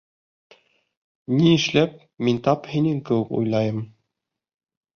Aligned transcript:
—Ни 1.41 1.51
эшләп, 1.59 1.93
мин 2.29 2.41
тап 2.49 2.67
һинең 2.73 2.99
кеүек 3.11 3.39
уйлайым. 3.43 3.87